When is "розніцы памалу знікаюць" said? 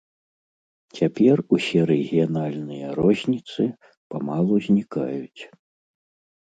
3.01-5.41